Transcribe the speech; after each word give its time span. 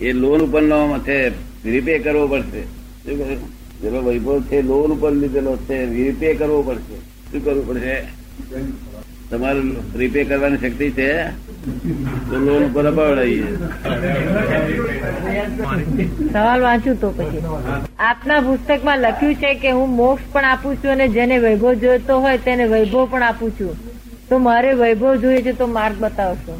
એ 0.00 0.12
loan 0.12 0.40
ઉપર 0.40 0.62
નો 0.62 0.98
છે 0.98 1.28
રીપે 1.64 1.98
કરવો 1.98 2.26
પડશે. 2.26 2.62
શું 3.80 4.04
વૈભવ 4.04 4.42
છે 4.42 4.62
લોન 4.62 4.90
ઉપર 4.92 5.12
લીધેલો 5.12 5.56
છે 5.56 5.76
રીપે 5.86 6.28
કરવો 6.34 6.62
પડશે. 6.62 6.96
શું 7.30 7.44
કરવું 7.44 7.68
પડશે? 7.68 7.96
તમારે 9.30 9.60
રીપે 9.96 10.20
કરવાની 10.24 10.56
શક્તિ 10.56 10.90
છે? 10.90 11.08
તો 12.30 12.36
લોન 12.38 12.62
ઉપર 12.64 12.84
અપાવડાવીએ 12.86 13.50
સવાલ 16.32 16.60
વાંચું 16.60 16.96
તો 17.00 17.10
પછી. 17.10 17.42
આપના 17.98 18.40
પુસ્તકમાં 18.40 18.98
લખ્યું 18.98 19.34
છે 19.34 19.50
કે 19.54 19.70
હું 19.70 19.88
મોક્ષ 19.96 20.32
પણ 20.32 20.44
આપું 20.44 20.76
છું 20.76 20.90
અને 20.90 21.06
જેને 21.08 21.36
વૈભવ 21.38 21.74
જોઈતો 21.74 22.20
હોય 22.20 22.38
તેને 22.38 22.64
વૈભવ 22.66 23.06
પણ 23.10 23.22
આપું 23.22 23.50
છું. 23.50 23.74
તો 24.28 24.38
મારે 24.38 24.70
વૈભવ 24.74 25.16
જોઈએ 25.16 25.42
છે 25.42 25.52
તો 25.52 25.66
માર્ગ 25.66 25.96
બતાવશો. 26.00 26.54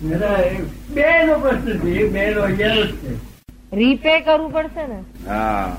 બે 0.00 1.24
નો 1.26 1.38
પ્રશ્ન 1.38 1.78
છે 1.78 2.08
બે 2.08 2.30
નો 2.34 2.40
અગિયાર 2.40 2.86
જ 2.86 2.90
છે. 2.90 3.14
રીપે 3.76 4.20
કરવું 4.20 4.52
પડશે 4.52 4.86
ને? 4.86 5.28
હા. 5.28 5.76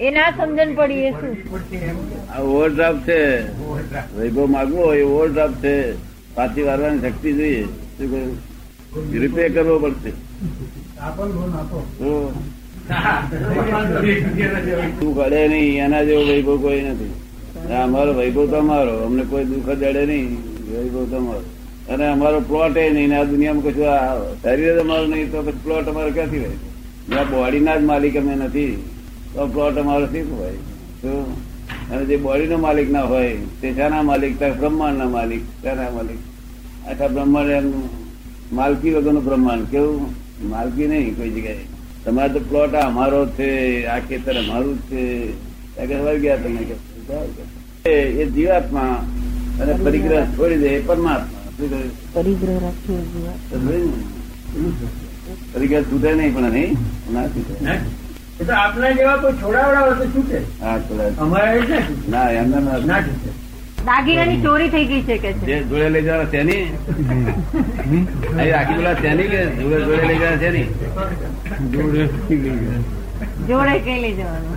એ 0.00 0.10
ના 0.10 0.30
સમજણ 0.30 0.74
પડી 0.74 0.94
એ 0.94 1.10
શું? 1.10 1.36
આ 2.30 2.40
ઓવરડ્રાફ્ટ 2.40 3.06
છે. 3.06 3.48
વૈભવ 4.16 4.46
માગવો 4.46 4.84
હોય 4.84 4.98
એ 4.98 5.02
ઓવરડ્રાફ્ટ 5.02 5.62
છે. 5.62 5.92
પાછી 6.34 6.62
વારવાની 6.62 6.98
શક્તિ 6.98 7.32
જોઈએ. 7.32 7.64
શું 7.64 8.10
કહ્યું? 8.10 8.38
રીપે 9.20 9.48
કરવો 9.48 9.78
પડશે. 9.78 10.10
તું? 11.98 12.34
ઘડે 12.88 13.72
આપો 14.76 15.00
દુઃખ 15.00 15.18
અડે 15.18 15.48
નહીં 15.48 15.84
એના 15.84 16.04
જેવો 16.04 16.22
વૈભવ 16.22 16.62
કોઈ 16.62 16.80
નથી. 16.80 17.12
અમારો 17.74 18.12
વૈભવ 18.12 18.50
તો 18.50 18.56
અમારો. 18.56 18.98
અમને 18.98 19.22
કોઈ 19.22 19.44
દુઃખ 19.44 19.70
જ 19.70 19.84
અડે 19.84 20.06
નહીં. 20.06 20.36
વૈભવ 20.72 21.10
તો 21.10 21.16
અમારો. 21.16 21.61
અને 21.88 22.06
અમારો 22.06 22.40
પ્લોટ 22.40 22.76
એ 22.76 22.90
નહીં 22.90 23.20
આ 23.20 23.24
દુનિયામાં 23.24 23.62
કશું 23.62 24.42
શરીર 24.42 24.74
જ 24.74 24.78
અમારું 24.78 25.08
નહીં, 25.08 25.32
તો 25.32 25.42
પછી 25.42 25.58
પ્લોટ 25.64 25.88
અમારો 25.88 26.10
ક્યાંથી 26.10 26.38
હોય? 26.38 26.48
જ્યાં 26.48 27.24
બોડીના 27.24 27.76
જ 27.76 27.82
માલિક 27.82 28.16
અમે 28.16 28.34
નથી, 28.34 28.84
તો 29.34 29.46
પ્લોટ 29.46 29.74
અમારો 29.74 30.06
શીખ 30.06 30.26
હોય? 30.30 30.52
શું 31.02 31.36
અને 31.90 32.04
જે 32.04 32.16
બોડીનો 32.16 32.58
માલિક 32.58 32.90
ના 32.90 33.02
હોય, 33.02 33.36
તે 33.60 33.74
શાના 33.74 34.02
માલિક 34.02 34.38
ત્યાં 34.38 34.58
બ્રહ્માંડના 34.58 35.08
માલિક, 35.08 35.40
શાના 35.62 35.90
માલિક. 35.90 36.18
આખા 36.88 37.08
બ્રહ્માંડ 37.08 37.50
એમ 37.50 37.72
માલકી 38.52 38.94
વગરનું 38.94 39.24
બ્રહ્માંડ 39.24 39.64
કેવું? 39.64 40.06
માલકી 40.48 40.86
નહીં, 40.86 41.16
કોઈ 41.16 41.30
જગ્યાએ. 41.30 41.58
તમારે 42.04 42.32
તો 42.32 42.38
પ્લોટ 42.38 42.74
અમારો 42.74 43.26
છે, 43.26 43.84
આ 43.84 43.98
ખેતર 43.98 44.38
અમારું 44.38 44.78
જ 44.78 44.80
છે. 44.80 45.32
ત્યાં 45.74 46.16
ગયા 46.16 46.36
તમે 46.36 46.58
એ- 47.90 48.24
જીવાત્મા 48.24 49.04
અને 49.60 49.72
પરિગ્રહ 49.72 50.24
છોડી 50.24 50.56
દે 50.56 50.80
પરમાત્મા? 50.80 51.41
પરિગ્રહ 55.52 55.84
છૂટે 55.84 56.10
નહીં 56.12 56.34
પણ 56.34 56.52
નહીં 56.52 56.72
ના 57.10 57.26
તૂટે 57.28 58.52
આપના 58.54 58.90
જેવા 58.92 59.18
કોઈ 59.18 59.36
છોડાવડા 59.36 59.94
તો 59.94 60.06
છૂટે 60.08 60.38
હા 60.60 60.76
છોડે 60.80 61.06
અમારે 61.18 61.60
ના 61.62 61.80
છૂટે 61.82 62.10
ના 62.10 62.26
એમને 62.32 62.58
ના 62.60 62.78
ના 62.84 63.00
છૂટે 63.02 63.30
દાગીનાની 63.86 64.40
ચોરી 64.42 64.70
થઈ 64.70 64.86
ગઈ 64.86 65.02
છે 65.02 65.16
કે 65.18 65.30
છે? 65.34 65.46
જે 65.46 65.56
જોડે 65.64 65.88
લઈ 65.90 66.02
જવા 66.02 66.26
તેની 66.26 66.64
અહીં 68.34 68.54
આખી 68.54 68.94
તેની 69.02 69.28
કે 69.28 69.40
જોડે 69.56 69.78
જોડે 69.80 70.04
લઈ 70.04 70.18
જવા 70.18 70.36
તેની 70.36 70.66
જોડે 73.48 73.74
કઈ 73.80 73.98
લઈ 74.00 74.14
જવાનું? 74.14 74.56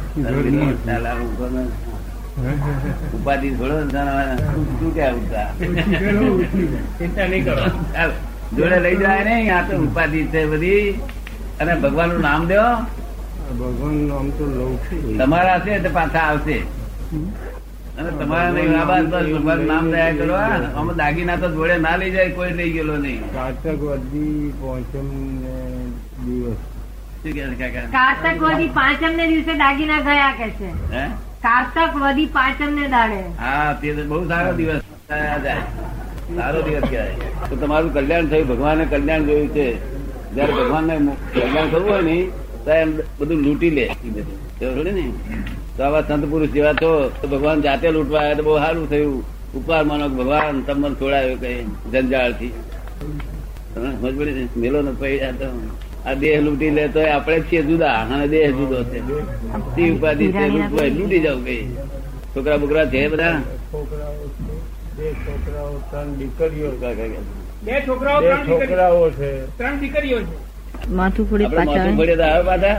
ઉપરનો 1.26 1.64
ઉપાધિ 2.36 3.50
શું 3.60 4.92
કે 4.96 5.02
આવતા 5.08 5.48
ચિંતા 6.98 7.28
નહીં 7.32 7.44
કરો. 7.46 7.66
જોડે 8.58 8.78
લઈ 8.86 8.98
જાય 9.02 9.24
ને 9.28 9.36
આ 9.58 9.62
તો 9.70 9.74
ઉપાધિ 9.84 10.22
છે 10.34 10.42
બધી. 10.52 10.86
અને 11.60 11.74
ભગવાનનું 11.84 12.22
નામ 12.28 12.42
દો. 12.52 12.64
ભગવાન 13.60 13.96
નામ 14.12 14.28
તો 14.38 14.46
લઉં 14.56 14.74
છું. 14.86 15.04
તમારા 15.20 15.60
છે 15.66 15.74
તો 15.86 15.90
પાછા 15.98 16.26
આવશે. 16.32 16.58
અને 17.98 18.10
તમારા 18.20 18.52
નહીં 18.56 18.74
આ 18.80 18.86
બાદ 18.90 19.06
ભગવાન 19.14 19.62
નામ 19.72 19.86
દયા 19.94 20.14
કરો 20.20 20.36
હા. 20.38 20.94
દાગીના 21.02 21.38
તો 21.44 21.48
જોડે 21.58 21.76
ના 21.86 21.96
લઈ 22.02 22.12
જાય 22.16 22.32
કોઈ 22.40 22.54
લઈ 22.60 22.72
ગયેલો 22.78 22.96
નહીં. 23.06 23.22
કારતક 23.36 23.68
વધી 23.84 24.50
પહોંચમ 24.64 25.08
ને 25.44 25.56
દિવસ. 26.26 26.60
શું 27.22 27.32
કે 27.38 27.44
કાકા? 27.62 27.86
કારતક 27.96 28.44
વધી 28.48 28.70
પાંચમ 28.80 29.14
ને 29.22 29.26
દિવસે 29.32 29.54
દાગીના 29.64 30.02
ગયા 30.10 30.34
કે 30.42 30.50
છે? 30.60 30.70
હે? 30.96 31.06
કારતક 31.46 31.96
વધી 31.96 32.26
પાચન 32.26 32.76
ને 32.76 32.88
દાડે. 32.88 33.20
હા, 33.40 33.74
તે 33.82 33.94
બહુ 33.94 34.28
સારો 34.28 34.54
દિવસ 34.54 34.82
સારો 36.36 36.62
દિવસ 36.62 36.82
કહેવાય. 36.82 37.16
તો 37.50 37.56
તમારું 37.56 37.94
કલ્યાણ 37.94 38.26
થયું, 38.26 38.48
ભગવાને 38.48 38.86
કલ્યાણ 38.86 39.26
જોયું 39.26 39.48
છે. 39.48 39.68
જયારે 40.36 40.54
ભગવાનને 40.54 40.98
કલ્યાણ 41.34 41.68
થવું 41.70 41.90
હોય 41.90 42.02
ને 42.02 42.30
ત્યારે 42.64 42.92
બધું 43.20 43.38
લૂંટી 43.38 43.70
લે. 43.70 43.90
બધું. 44.60 44.84
ને? 44.84 45.12
તો 45.78 45.84
આવા 45.84 46.02
સંત 46.02 46.26
પુરુષ 46.26 46.50
જેવા 46.50 46.74
તો 46.74 47.10
ભગવાન 47.32 47.62
જાતે 47.62 47.92
લૂંટવા 47.92 48.20
આવ્યા, 48.20 48.34
તો 48.34 48.44
બહુ 48.44 48.58
સારું 48.58 48.90
થયું. 48.90 49.24
ઉપકાર 49.54 49.84
માનો 49.84 50.10
ભગવાન 50.10 50.62
તમને 50.62 50.90
છોડાયો 50.90 51.36
કઈ 51.36 51.64
જંજાળથી? 51.92 52.54
મેલો 54.58 54.82
ન 54.82 54.94
પડી 54.94 55.20
તો. 55.20 55.48
આ 56.06 56.14
દેહ 56.16 56.36
લૂંટી 56.40 56.72
લે 56.72 56.84
તો 56.90 57.02
આપણે 57.08 57.38
છીએ 57.48 57.62
જુદા 57.64 58.00
અને 58.10 58.26
દેહ 58.28 58.48
જુદો 58.52 58.80
છે. 58.84 59.00
તે 59.76 59.84
ઉપાધિ 59.92 60.26
છે 60.32 60.46
લૂંટી 60.50 61.22
જાવ 61.22 61.40
કઈ 61.44 61.64
છોકરા 62.34 62.58
બોકરા 62.58 62.86
છે 62.88 63.08
બધા? 63.08 63.38
છોકરાઓ 63.72 64.26
છે 64.38 64.54
બે 64.98 65.08
છોકરાઓ 65.22 65.74
ત્રણ 65.90 66.10
દીકરીઓ 66.18 66.70
બે 67.64 67.74
છોકરાઓ 67.86 68.20
બે 68.22 68.28
ત્રણ 68.28 68.46
દીકરી- 68.46 68.62
છોકરાઓ 68.62 69.10
છે. 69.12 69.30
ત્રણ 69.58 69.80
દીકરીઓ 69.80 70.20
છે. 70.20 70.34
માથું 70.92 71.26
ફોડી 71.28 71.50
પાછા 71.50 71.66
માથું 71.74 71.96
ફોડીએ 71.98 72.24
આવે 72.24 72.44
પાછા. 72.44 72.78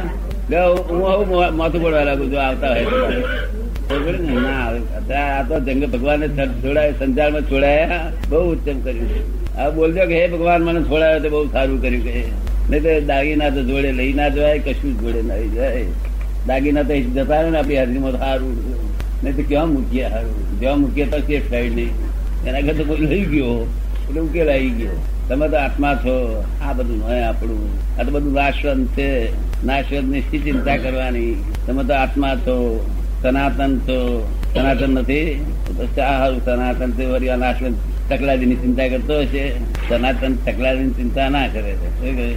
હું 0.89 1.03
આવું 1.07 1.57
માથું 1.57 1.81
પડવા 1.83 2.05
લાગુ 2.05 2.25
છું 2.25 2.41
આવતા 2.41 2.71
હોય 2.71 2.85
ને? 3.11 4.39
ના 4.39 4.65
આ 5.17 5.43
તો 5.45 5.55
ભગવાન 5.61 5.81
ભગવાને 5.93 6.27
છોડાય 6.63 6.93
સંસારમાં 6.93 7.45
છોડાયા 7.47 8.01
બહુ 8.31 8.39
ઉત્તમ 8.53 8.79
કર્યું 8.81 9.09
હવે 9.09 9.21
આ 9.59 9.71
બોલજો 9.71 10.05
કે 10.07 10.15
હે 10.15 10.29
ભગવાન 10.29 10.63
મને 10.63 10.81
છોડાયો 10.83 11.21
તો 11.21 11.29
બહુ 11.31 11.41
સારું 11.53 11.79
કર્યું 11.81 12.05
કે 12.05 12.13
નહીં 12.71 12.83
તો 12.83 13.07
દાગીના 13.07 13.51
તો 13.51 13.63
જોડે 13.63 13.93
લઈ 13.93 14.13
ના 14.13 14.29
જવાય, 14.29 14.59
કશું 14.59 15.01
જોડે 15.01 15.23
ના 15.23 15.55
જાય 15.55 15.85
દાગીના 16.47 16.83
તો 16.83 17.01
જતા 17.01 17.43
ને 17.43 17.59
આપણી 17.59 17.77
હાજરીમાં 17.77 18.13
સારું 18.13 18.57
નહીં 19.25 19.37
તો 19.37 19.43
ક્યાં 19.49 19.69
મૂકીએ 19.69 20.09
સારું 20.09 20.61
જ્યાં 20.61 20.81
મૂકીએ 20.81 21.07
તો 21.07 21.19
સેફ 21.19 21.51
સાઈડ 21.51 21.75
નહીં 21.75 22.07
એના 22.47 22.61
કરતા 22.61 22.85
કોઈ 22.85 22.97
લઈ 22.97 23.25
ગયો. 23.25 23.73
એટલે 24.09 24.21
ઉકેલ 24.21 24.51
આવી 24.51 24.71
ગયો? 24.71 25.03
તમે 25.29 25.49
તો 25.49 25.57
આત્મા 25.57 25.95
છો. 25.95 26.45
આ 26.63 26.73
બધું 26.73 27.03
હોય 27.03 27.21
આપણું. 27.21 27.69
આ 28.01 28.03
તો 28.03 28.11
બધું 28.11 28.33
નાશવંત 28.33 28.89
છે. 28.89 29.33
નાશવંતની 29.67 30.21
ચિંતા 30.21 30.77
કરવાની. 30.77 31.45
તમે 31.67 31.85
તો 31.85 31.95
આત્મા 31.95 32.37
છો. 32.37 32.87
સનાતન 33.23 33.79
છો. 33.79 34.29
સનાતન 34.55 34.91
નથી. 34.91 35.45
શા 35.97 36.31
સનાતન 36.45 36.93
છે? 36.93 37.07
વરી 37.07 37.27
નાશવંત 37.27 37.75
તકલાદી 38.11 38.47
ની 38.47 38.55
ચિંતા 38.55 38.89
કરતો 38.89 39.21
હશે 39.21 39.51
સનાતન 39.89 40.35
તકલાદી 40.35 40.85
ની 40.85 40.91
ચિંતા 40.91 41.29
ના 41.29 41.49
કરે 41.49 41.73
છે. 41.73 42.35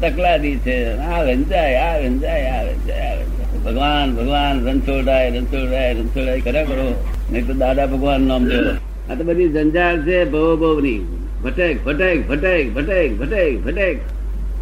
તકલાદી 0.00 0.56
છે. 0.56 0.96
આ 0.96 1.22
વેંચાય 1.22 1.74
આ 1.76 1.98
વેંચાય 1.98 2.46
આ 2.46 2.62
વેંચાય 2.62 3.00
આ 3.00 3.14
વેંચાય. 3.14 3.46
ભગવાન 3.64 4.16
ભગવાન 4.16 4.66
રણછોડાય 4.66 5.30
રણછોડાય 5.30 5.94
રણછોડાય 5.94 6.40
કર્યા 6.40 6.64
કરો. 6.64 7.04
નહીં 7.32 7.46
તો 7.46 7.52
દાદા 7.52 7.86
ભગવાન 7.86 8.20
નામ 8.20 8.44
દેવો 8.44 8.70
આ 9.10 9.14
તો 9.14 9.24
બધી 9.24 9.48
જંજાળ 9.48 10.02
છે, 10.02 10.24
બહુ 10.24 10.56
બહુ 10.56 10.80
ની 10.80 10.98
ભટેક 11.44 11.84
ભટેક 11.84 12.28
ભટેક 12.28 12.74
ભટેક 12.74 13.18
ભટેક 13.18 13.64
ભટેક. 13.64 13.98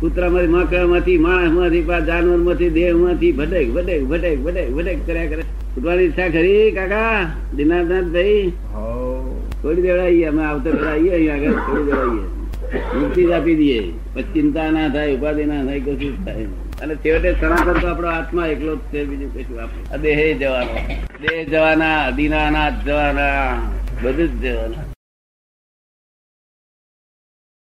કૂતરામાંથી 0.00 0.46
માકડામાંથી 0.46 1.18
માણસમાંથી, 1.18 1.82
પા 1.82 1.98
જાનવરમાંથી, 2.00 2.70
દેહમાંથી, 2.70 3.32
ભટેક 3.32 3.72
ભટેક 3.74 4.04
ભટેક 4.04 4.42
ભટેક 4.42 4.70
ભટેક 4.72 5.06
કર્યા 5.06 5.26
કરે. 5.26 5.42
ઉઠવાની 5.78 6.02
ઈચ્છા 6.02 6.28
ખરી, 6.28 6.70
કાકા? 6.70 7.30
દિનાનાથ 7.56 8.04
ભાઈ? 8.04 8.52
થોડી 9.64 9.84
દેવડાવીએ 9.84 10.26
અમે 10.28 10.42
આવતા 10.46 10.72
પેલા 10.78 10.94
આવીએ 10.94 11.12
અહીંયા 11.18 11.36
આગળ 11.36 11.60
થોડી 11.66 11.86
દેવાઈએ 11.90 12.26
મુક્તિ 13.00 13.22
આપી 13.32 13.56
દઈએ. 13.60 13.80
પછી 14.14 14.32
ચિંતા 14.34 14.68
ના 14.76 14.88
થાય, 14.94 15.14
ઉપાધિ 15.16 15.44
ના 15.50 15.62
થાય, 15.66 15.80
કશું 15.80 15.98
જ 16.00 16.24
થાય 16.24 16.46
અને 16.82 16.94
છેવટે 17.02 17.30
સનાતન 17.40 17.80
તો 17.80 17.86
આપણો 17.88 18.08
આત્મા 18.14 18.48
એકલો 18.54 18.72
જ 18.76 18.80
છે, 18.92 19.04
બીજું 19.10 19.30
કશું 19.34 19.60
આપણે 19.64 20.02
દેહે 20.06 20.26
જવાનો. 20.40 20.74
દેહ 21.22 21.38
જવાના 21.52 22.00
દીનાનાથ 22.16 22.82
જવાના. 22.88 23.46
બધું 24.02 24.28
જ 24.40 24.42
જવાના. 24.42 24.93